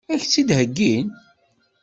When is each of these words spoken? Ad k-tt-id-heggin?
Ad 0.13 0.19
k-tt-id-heggin? 0.21 1.07